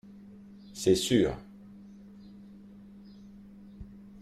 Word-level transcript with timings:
C’est 0.73 0.95
sûr 0.95 1.35